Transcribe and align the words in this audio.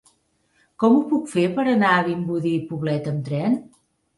Com 0.83 0.95
ho 0.99 1.03
puc 1.11 1.27
fer 1.35 1.45
per 1.59 1.65
anar 1.75 1.91
a 1.99 2.01
Vimbodí 2.09 2.55
i 2.61 2.65
Poblet 2.73 3.11
amb 3.13 3.25
tren? 3.29 3.63